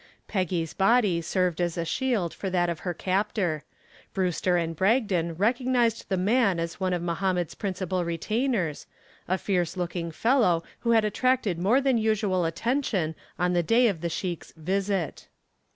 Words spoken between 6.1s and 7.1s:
man as one of